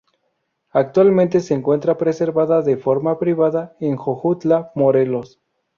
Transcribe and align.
Actualmente 0.71 1.41
se 1.41 1.53
encuentra 1.53 1.95
preservada 1.95 2.63
de 2.63 2.75
forma 2.75 3.19
privada 3.19 3.75
en 3.79 3.97
Jojutla 3.97 4.71
Morelos. 4.73 5.39